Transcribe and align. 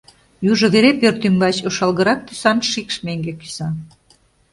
Южо 0.51 0.67
вере 0.73 0.91
пӧрт 0.99 1.21
ӱмбач 1.27 1.57
ошалгырак 1.67 2.19
тӱсан 2.27 2.57
шикш 2.71 2.95
меҥге 3.05 3.33
кӱза. 3.39 3.67